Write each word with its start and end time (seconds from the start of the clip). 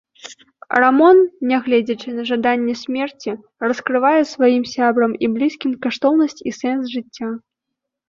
Рамон, 0.83 1.17
нягледзячы 1.51 2.09
на 2.15 2.25
жаданне 2.31 2.73
смерці, 2.83 3.31
раскрывае 3.67 4.21
сваім 4.33 4.63
сябрам 4.75 5.11
і 5.23 5.33
блізкім 5.39 5.71
каштоўнасць 5.89 6.43
і 6.49 6.59
сэнс 6.61 6.83
жыцця. 6.99 7.27